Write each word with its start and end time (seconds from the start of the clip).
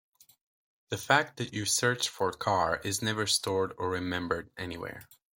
The 0.89 0.97
fact 0.97 1.37
that 1.37 1.53
you 1.53 1.63
searched 1.63 2.09
for 2.09 2.31
“car” 2.31 2.81
is 2.83 3.03
never 3.03 3.27
stored 3.27 3.75
or 3.77 3.91
remembered 3.91 4.49
anywhere. 4.57 5.07